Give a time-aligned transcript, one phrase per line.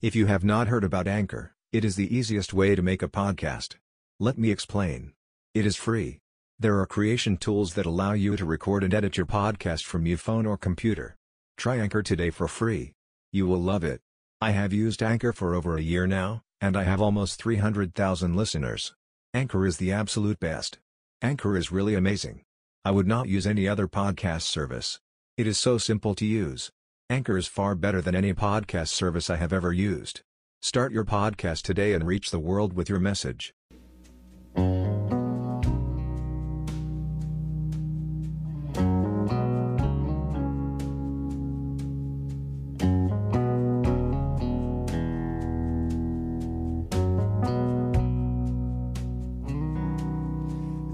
[0.00, 3.08] If you have not heard about Anchor, it is the easiest way to make a
[3.08, 3.74] podcast.
[4.20, 5.12] Let me explain.
[5.54, 6.20] It is free.
[6.56, 10.16] There are creation tools that allow you to record and edit your podcast from your
[10.16, 11.16] phone or computer.
[11.56, 12.92] Try Anchor today for free.
[13.32, 14.00] You will love it.
[14.40, 18.94] I have used Anchor for over a year now, and I have almost 300,000 listeners.
[19.34, 20.78] Anchor is the absolute best.
[21.22, 22.42] Anchor is really amazing.
[22.84, 25.00] I would not use any other podcast service.
[25.36, 26.70] It is so simple to use.
[27.10, 30.20] Anchor is far better than any podcast service I have ever used.
[30.60, 33.54] Start your podcast today and reach the world with your message.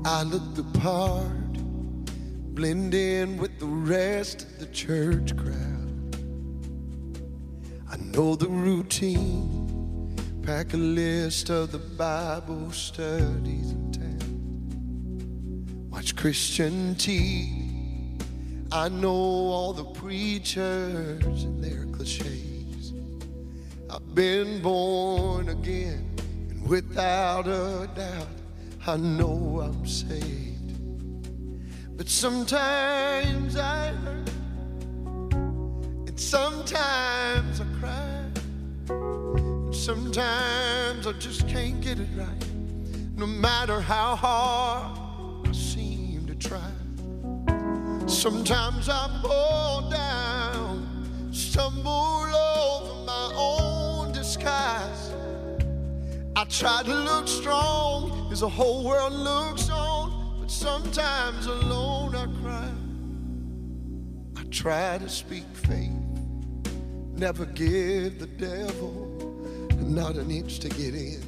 [0.06, 1.52] I look the part,
[2.54, 5.73] blend in with the rest of the church crowd.
[8.14, 15.88] Know the routine, pack a list of the Bible studies in town.
[15.90, 18.22] Watch Christian TV.
[18.70, 22.92] I know all the preachers and their cliches.
[23.90, 26.08] I've been born again,
[26.50, 28.28] and without a doubt,
[28.86, 30.76] I know I'm saved.
[31.96, 34.30] But sometimes I hurt,
[35.32, 38.03] and sometimes I cry,
[39.84, 42.46] sometimes I just can't get it right.
[43.16, 46.70] No matter how hard I seem to try.
[48.06, 55.12] Sometimes I fall down, stumble over my own disguise.
[56.34, 62.24] I try to look strong as the whole world looks on, but sometimes alone I
[62.40, 62.70] cry.
[64.34, 65.92] I try to speak faith,
[67.18, 69.13] never give the devil
[69.86, 71.22] not an inch to get in.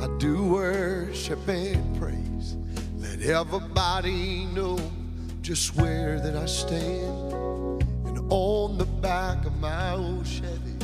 [0.00, 2.56] I do worship and praise,
[2.96, 4.78] let everybody know
[5.42, 7.82] just where that I stand.
[8.06, 10.76] And on the back of my old Chevy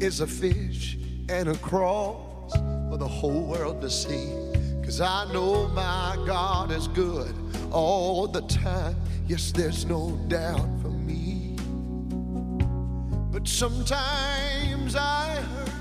[0.00, 0.98] is a fish
[1.28, 2.52] and a cross
[2.90, 4.28] for the whole world to see.
[4.84, 7.34] Cause I know my God is good
[7.70, 8.96] all the time.
[9.26, 11.56] Yes, there's no doubt for me.
[13.32, 15.71] But sometimes I hurt,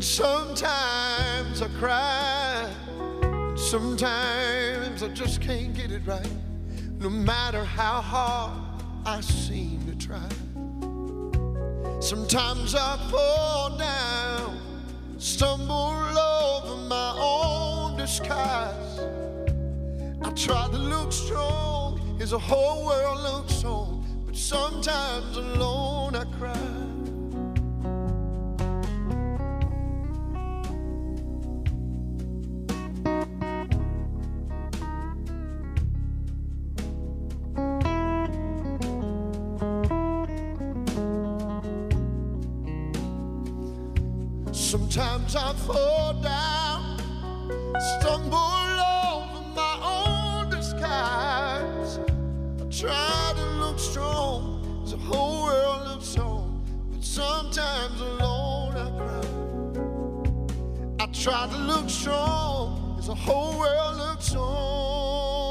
[0.00, 2.74] and sometimes I cry.
[3.22, 6.32] and Sometimes I just can't get it right,
[6.98, 10.26] no matter how hard I seem to try.
[12.00, 14.58] Sometimes I fall down,
[15.18, 19.00] stumble over my own disguise.
[20.22, 26.24] I try to look strong as the whole world looks on, but sometimes alone I
[26.38, 26.99] cry.
[44.70, 46.96] Sometimes I fall down,
[47.98, 51.98] stumble over my own disguise.
[51.98, 58.90] I try to look strong as the whole world looks on, but sometimes alone I
[58.96, 59.24] cry.
[61.00, 65.50] I try to look strong as the whole world looks on,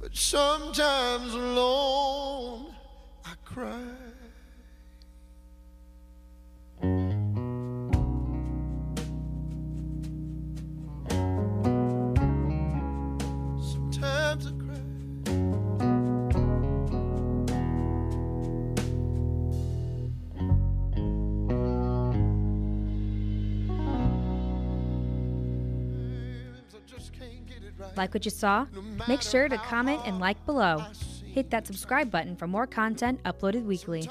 [0.00, 2.74] but sometimes alone
[3.24, 4.01] I cry.
[27.96, 28.66] Like what you saw?
[29.08, 30.84] Make sure to comment and like below.
[31.24, 34.08] Hit that subscribe button for more content uploaded weekly.